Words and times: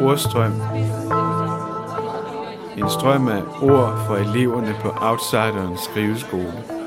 Ordstrøm. 0.00 0.52
En 2.76 2.90
strøm 2.90 3.28
af 3.28 3.42
ord 3.62 4.06
for 4.06 4.16
eleverne 4.16 4.76
på 4.82 4.88
Outsiderens 5.00 5.80
skriveskole. 5.80 6.79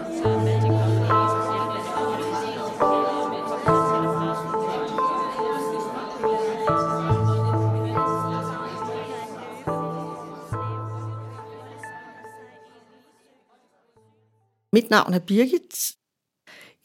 Mit 14.74 14.90
navn 14.90 15.14
er 15.14 15.20
Birgit. 15.20 15.96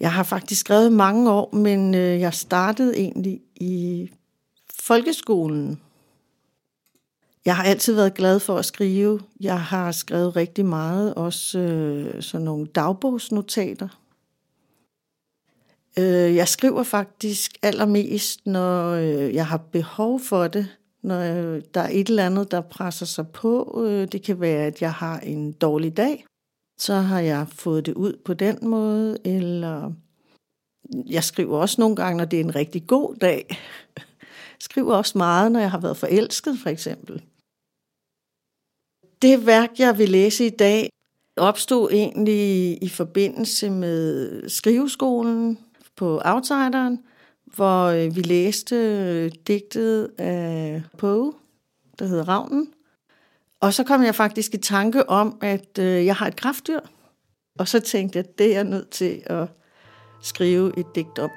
Jeg 0.01 0.12
har 0.12 0.23
faktisk 0.23 0.60
skrevet 0.60 0.92
mange 0.92 1.30
år, 1.30 1.56
men 1.56 1.95
øh, 1.95 2.20
jeg 2.20 2.34
startede 2.34 2.97
egentlig 2.97 3.41
i 3.56 4.11
folkeskolen. 4.80 5.80
Jeg 7.45 7.56
har 7.56 7.64
altid 7.64 7.95
været 7.95 8.14
glad 8.14 8.41
for 8.41 8.56
at 8.56 8.64
skrive. 8.64 9.20
Jeg 9.41 9.62
har 9.62 9.92
skrevet 9.92 10.37
rigtig 10.37 10.66
meget, 10.66 11.14
også 11.14 11.59
øh, 11.59 12.23
sådan 12.23 12.45
nogle 12.45 12.66
dagbogsnotater. 12.66 13.89
Øh, 15.98 16.36
jeg 16.36 16.48
skriver 16.48 16.83
faktisk 16.83 17.52
allermest, 17.62 18.47
når 18.47 18.91
øh, 18.91 19.34
jeg 19.34 19.47
har 19.47 19.58
behov 19.73 20.20
for 20.20 20.48
det. 20.48 20.67
Når 21.02 21.20
øh, 21.20 21.62
der 21.75 21.80
er 21.80 21.91
et 21.92 22.08
eller 22.08 22.27
andet, 22.27 22.50
der 22.50 22.61
presser 22.61 23.06
sig 23.06 23.28
på. 23.28 23.84
Øh, 23.86 24.08
det 24.12 24.23
kan 24.23 24.41
være, 24.41 24.67
at 24.67 24.83
jeg 24.83 24.92
har 24.92 25.19
en 25.19 25.52
dårlig 25.52 25.97
dag. 25.97 26.25
Så 26.79 26.95
har 26.95 27.21
jeg 27.21 27.47
fået 27.48 27.87
det 27.87 27.95
ud 27.95 28.21
på 28.25 28.34
den 28.34 28.59
måde. 28.62 29.19
Eller 29.25 29.93
jeg 31.07 31.25
skriver 31.25 31.59
også 31.59 31.81
nogle 31.81 31.97
gange, 31.97 32.19
når 32.19 32.25
det 32.25 32.41
er 32.41 32.45
en 32.45 32.55
rigtig 32.55 32.87
god 32.87 33.15
dag. 33.15 33.59
skriver 34.61 34.95
også 34.95 35.19
meget, 35.19 35.53
når 35.53 35.61
jeg 35.61 35.70
har 35.70 35.81
været 35.81 35.97
forelsket, 35.97 36.59
for 36.59 36.70
eksempel. 36.70 37.23
Det 39.23 39.47
værk, 39.47 39.70
jeg 39.79 39.98
vil 39.98 40.09
læse 40.09 40.47
i 40.47 40.51
dag, 40.51 40.91
opstod 41.37 41.91
egentlig 41.91 42.83
i 42.83 42.89
forbindelse 42.89 43.70
med 43.70 44.48
skriveskolen 44.48 45.59
på 45.97 46.20
Outsideren, 46.25 47.03
hvor 47.45 47.85
øh, 47.85 48.17
vi 48.17 48.20
læste 48.20 48.77
øh, 48.77 49.33
digtet 49.47 50.11
af 50.19 50.83
Poe, 50.98 51.33
der 51.98 52.07
hedder 52.07 52.29
Ravnen. 52.29 52.73
Og 53.61 53.75
så 53.75 53.84
kom 53.84 54.03
jeg 54.03 54.14
faktisk 54.14 54.55
i 54.55 54.59
tanke 54.59 55.09
om, 55.09 55.39
at 55.42 55.78
øh, 55.78 56.06
jeg 56.06 56.17
har 56.17 56.27
et 56.27 56.37
kraftdyr. 56.37 56.81
Og 57.59 57.69
så 57.69 57.81
tænkte 57.81 58.17
jeg, 58.17 58.25
at 58.25 58.39
det 58.39 58.47
er 58.47 58.55
jeg 58.55 58.64
nødt 58.64 58.91
til 58.91 59.23
at 59.27 59.48
skrive 60.23 60.78
et 60.78 60.87
digt 60.95 61.19
om. 61.19 61.31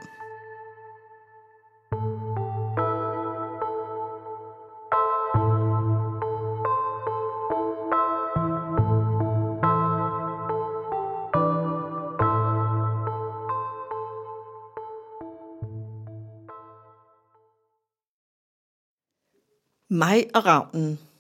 Mig 19.90 20.26
og 20.36 20.46
ravnen. 20.46 21.11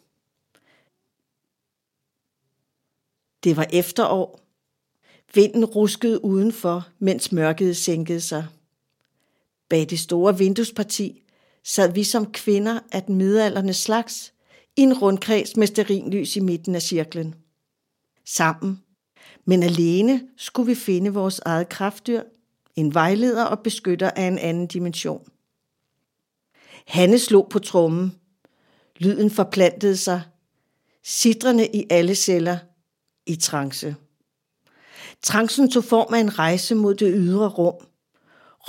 Det 3.43 3.57
var 3.57 3.67
efterår. 3.73 4.39
Vinden 5.33 5.65
ruskede 5.65 6.25
udenfor, 6.25 6.87
mens 6.99 7.31
mørket 7.31 7.77
sænkede 7.77 8.21
sig. 8.21 8.45
Bag 9.69 9.89
det 9.89 9.99
store 9.99 10.37
vinduesparti 10.37 11.23
sad 11.63 11.93
vi 11.93 12.03
som 12.03 12.31
kvinder 12.31 12.79
af 12.91 13.03
den 13.03 13.15
midalderne 13.15 13.73
slags 13.73 14.33
i 14.75 14.81
en 14.81 14.97
rundkreds 14.97 15.57
med 15.57 15.67
sterinlys 15.67 16.35
i 16.35 16.39
midten 16.39 16.75
af 16.75 16.81
cirklen. 16.81 17.35
Sammen, 18.25 18.81
men 19.45 19.63
alene 19.63 20.21
skulle 20.37 20.67
vi 20.67 20.75
finde 20.75 21.13
vores 21.13 21.39
eget 21.39 21.69
kraftdyr, 21.69 22.21
en 22.75 22.93
vejleder 22.93 23.45
og 23.45 23.59
beskytter 23.59 24.09
af 24.09 24.23
en 24.23 24.37
anden 24.37 24.67
dimension. 24.67 25.31
Hanne 26.87 27.19
slog 27.19 27.47
på 27.49 27.59
trommen. 27.59 28.15
Lyden 28.97 29.31
forplantede 29.31 29.97
sig, 29.97 30.21
sidrende 31.03 31.67
i 31.67 31.85
alle 31.89 32.15
celler, 32.15 32.57
i 33.25 33.35
trance. 33.35 33.95
Trancen 35.23 35.71
tog 35.71 35.83
form 35.83 36.13
af 36.13 36.19
en 36.19 36.39
rejse 36.39 36.75
mod 36.75 36.95
det 36.95 37.13
ydre 37.15 37.47
rum. 37.47 37.75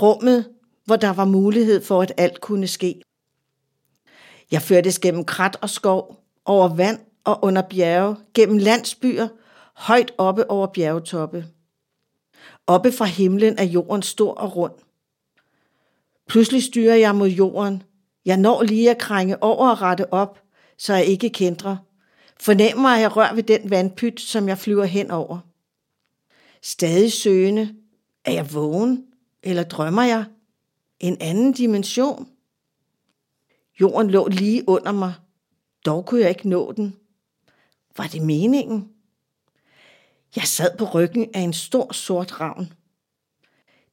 Rummet, 0.01 0.51
hvor 0.85 0.97
der 0.97 1.11
var 1.11 1.25
mulighed 1.25 1.85
for, 1.85 2.03
at 2.03 2.13
alt 2.17 2.41
kunne 2.41 2.67
ske. 2.67 3.03
Jeg 4.51 4.63
førtes 4.63 4.99
gennem 4.99 5.25
krat 5.25 5.57
og 5.61 5.71
skov, 5.71 6.25
over 6.45 6.69
vand 6.69 6.99
og 7.25 7.39
under 7.43 7.63
bjerge, 7.63 8.17
gennem 8.35 8.59
landsbyer, 8.59 9.29
højt 9.75 10.13
oppe 10.19 10.51
over 10.51 10.67
bjergetoppe. 10.67 11.47
Oppe 12.67 12.93
fra 12.93 13.05
himlen 13.05 13.59
er 13.59 13.65
jorden 13.65 14.03
stor 14.03 14.35
og 14.35 14.57
rund. 14.57 14.73
Pludselig 16.29 16.63
styrer 16.63 16.95
jeg 16.95 17.15
mod 17.15 17.29
jorden. 17.29 17.83
Jeg 18.25 18.37
når 18.37 18.63
lige 18.63 18.91
at 18.91 18.99
krænge 18.99 19.43
over 19.43 19.71
og 19.71 19.83
rette 19.83 20.13
op, 20.13 20.43
så 20.79 20.95
jeg 20.95 21.05
ikke 21.05 21.31
kendrer. 21.31 21.77
Fornemmer, 22.43 22.89
at 22.89 23.01
jeg 23.01 23.17
rører 23.17 23.35
ved 23.35 23.43
den 23.43 23.71
vandpyt, 23.71 24.21
som 24.21 24.49
jeg 24.49 24.59
flyver 24.59 24.85
hen 24.85 25.11
over. 25.11 25.39
Stadig 26.63 27.13
søgende. 27.13 27.75
Er 28.25 28.33
jeg 28.33 28.55
vågen? 28.55 29.07
Eller 29.43 29.63
drømmer 29.63 30.03
jeg? 30.03 30.25
En 31.01 31.17
anden 31.21 31.53
dimension? 31.53 32.29
Jorden 33.81 34.11
lå 34.11 34.29
lige 34.29 34.69
under 34.69 34.93
mig. 34.93 35.15
Dog 35.87 36.07
kunne 36.07 36.21
jeg 36.21 36.29
ikke 36.29 36.49
nå 36.49 36.73
den. 36.73 36.97
Var 37.97 38.07
det 38.07 38.23
meningen? 38.23 38.89
Jeg 40.37 40.45
sad 40.45 40.79
på 40.79 40.85
ryggen 40.85 41.31
af 41.35 41.41
en 41.41 41.53
stor 41.53 41.93
sort 41.93 42.41
ravn. 42.41 42.73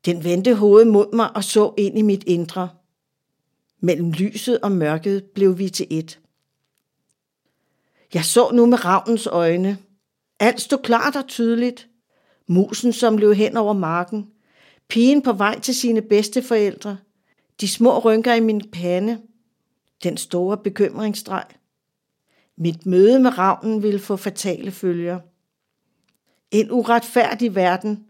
Den 0.05 0.23
vendte 0.23 0.55
hovedet 0.55 0.87
mod 0.87 1.15
mig 1.15 1.35
og 1.35 1.43
så 1.43 1.73
ind 1.77 1.97
i 1.97 2.01
mit 2.01 2.23
indre. 2.23 2.69
Mellem 3.79 4.11
lyset 4.11 4.59
og 4.59 4.71
mørket 4.71 5.23
blev 5.23 5.57
vi 5.57 5.69
til 5.69 5.87
et. 5.89 6.19
Jeg 8.13 8.25
så 8.25 8.51
nu 8.51 8.65
med 8.65 8.85
ravnens 8.85 9.27
øjne. 9.27 9.77
Alt 10.39 10.61
stod 10.61 10.77
klart 10.77 11.15
og 11.15 11.27
tydeligt. 11.27 11.87
Musen, 12.47 12.93
som 12.93 13.17
løb 13.17 13.33
hen 13.35 13.57
over 13.57 13.73
marken. 13.73 14.27
Pigen 14.87 15.21
på 15.21 15.33
vej 15.33 15.59
til 15.59 15.75
sine 15.75 16.01
bedsteforældre. 16.01 16.97
De 17.61 17.67
små 17.67 17.99
rynker 17.99 18.33
i 18.33 18.39
min 18.39 18.69
pande. 18.71 19.21
Den 20.03 20.17
store 20.17 20.57
bekymringsstreg. 20.57 21.45
Mit 22.57 22.85
møde 22.85 23.19
med 23.19 23.37
ravnen 23.37 23.83
ville 23.83 23.99
få 23.99 24.15
fatale 24.15 24.71
følger. 24.71 25.19
En 26.51 26.71
uretfærdig 26.71 27.55
verden. 27.55 28.05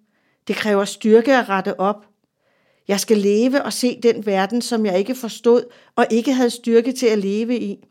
Det 0.48 0.56
kræver 0.56 0.86
styrke 0.86 1.36
at 1.36 1.50
rette 1.50 1.80
op. 1.80 2.06
Jeg 2.88 3.00
skal 3.00 3.18
leve 3.18 3.64
og 3.64 3.74
se 3.74 4.00
den 4.04 4.26
verden, 4.26 4.62
som 4.62 4.86
jeg 4.86 5.00
ikke 5.00 5.16
forstod 5.16 5.64
og 5.96 6.06
ikke 6.12 6.34
havde 6.34 6.50
styrke 6.50 6.92
til 6.92 7.06
at 7.06 7.18
leve 7.18 7.60
i. 7.60 7.84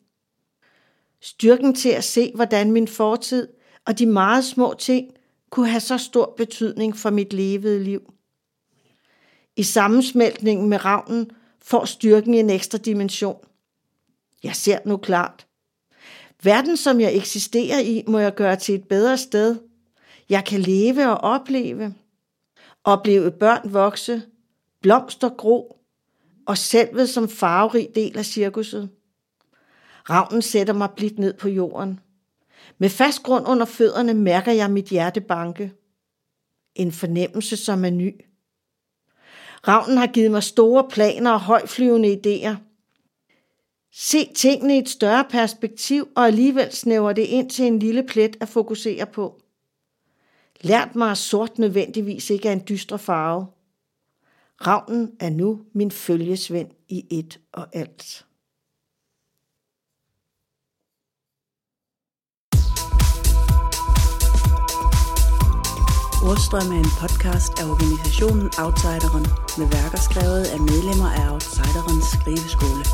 Styrken 1.20 1.74
til 1.74 1.88
at 1.88 2.04
se, 2.04 2.32
hvordan 2.34 2.72
min 2.72 2.88
fortid 2.88 3.48
og 3.84 3.98
de 3.98 4.06
meget 4.06 4.44
små 4.44 4.74
ting 4.78 5.10
kunne 5.50 5.68
have 5.68 5.80
så 5.80 5.98
stor 5.98 6.34
betydning 6.36 6.96
for 6.96 7.10
mit 7.10 7.32
levede 7.32 7.84
liv. 7.84 8.12
I 9.56 9.62
sammensmeltningen 9.62 10.68
med 10.68 10.84
ravnen 10.84 11.30
får 11.62 11.84
styrken 11.84 12.34
en 12.34 12.50
ekstra 12.50 12.78
dimension. 12.78 13.36
Jeg 14.42 14.56
ser 14.56 14.78
nu 14.84 14.96
klart. 14.96 15.46
Verden, 16.42 16.76
som 16.76 17.00
jeg 17.00 17.16
eksisterer 17.16 17.80
i, 17.80 18.04
må 18.06 18.18
jeg 18.18 18.34
gøre 18.34 18.56
til 18.56 18.74
et 18.74 18.88
bedre 18.88 19.18
sted. 19.18 19.56
Jeg 20.28 20.44
kan 20.44 20.60
leve 20.60 21.08
og 21.08 21.16
opleve. 21.16 21.94
Opleve 22.84 23.30
børn 23.30 23.72
vokse, 23.72 24.22
blomster 24.82 25.28
gro, 25.28 25.76
og 26.46 26.58
selvet 26.58 27.08
som 27.08 27.28
farverig 27.28 27.88
del 27.94 28.18
af 28.18 28.24
cirkuset. 28.24 28.90
Ravnen 30.10 30.42
sætter 30.42 30.74
mig 30.74 30.90
blidt 30.96 31.18
ned 31.18 31.34
på 31.34 31.48
jorden. 31.48 32.00
Med 32.78 32.88
fast 32.88 33.22
grund 33.22 33.48
under 33.48 33.66
fødderne 33.66 34.14
mærker 34.14 34.52
jeg 34.52 34.70
mit 34.70 34.88
hjerte 34.88 35.20
banke. 35.20 35.72
En 36.74 36.92
fornemmelse, 36.92 37.56
som 37.56 37.84
er 37.84 37.90
ny. 37.90 38.24
Ravnen 39.68 39.98
har 39.98 40.06
givet 40.06 40.30
mig 40.30 40.42
store 40.42 40.88
planer 40.90 41.32
og 41.32 41.40
højflyvende 41.40 42.20
idéer. 42.26 42.56
Se 43.92 44.32
tingene 44.34 44.76
i 44.76 44.78
et 44.78 44.88
større 44.88 45.24
perspektiv, 45.30 46.08
og 46.16 46.26
alligevel 46.26 46.72
snæver 46.72 47.12
det 47.12 47.22
ind 47.22 47.50
til 47.50 47.64
en 47.64 47.78
lille 47.78 48.02
plet 48.02 48.36
at 48.40 48.48
fokusere 48.48 49.06
på. 49.06 49.40
Lært 50.60 50.96
mig, 50.96 51.10
at 51.10 51.18
sort 51.18 51.58
nødvendigvis 51.58 52.30
ikke 52.30 52.48
er 52.48 52.52
en 52.52 52.64
dystre 52.68 52.98
farve. 52.98 53.46
Ravnen 54.66 55.12
er 55.20 55.30
nu 55.30 55.60
min 55.72 55.90
følgesvend 55.90 56.70
i 56.88 57.06
et 57.10 57.40
og 57.52 57.66
alt. 57.72 58.27
Ordstrøm 66.30 66.72
er 66.72 66.80
en 66.86 66.92
podcast 67.00 67.52
af 67.60 67.64
organisationen 67.72 68.50
Outsideren 68.58 69.26
med 69.58 69.66
værker 69.76 70.00
skrevet 70.08 70.44
af 70.54 70.60
medlemmer 70.60 71.10
af 71.18 71.32
Outsiderens 71.32 72.06
skriveskole. 72.16 72.84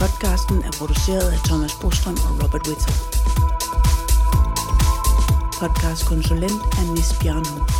Podcasten 0.00 0.58
er 0.68 0.72
produceret 0.78 1.28
af 1.34 1.38
Thomas 1.48 1.74
Brostrøm 1.80 2.18
og 2.28 2.32
Robert 2.42 2.64
Whittle. 2.68 2.94
Podcastkonsulent 5.60 6.60
er 6.78 6.84
Nis 6.94 7.10
Bjørnhus. 7.20 7.74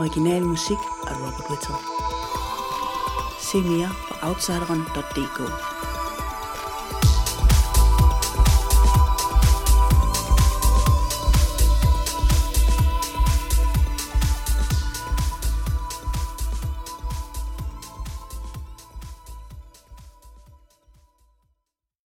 Original 0.00 0.42
musik 0.54 0.80
af 1.10 1.14
Robert 1.22 1.46
Whittle. 1.50 1.78
Se 3.48 3.58
mere 3.70 3.90
på 4.08 4.14
outsideren.dk. 4.28 5.38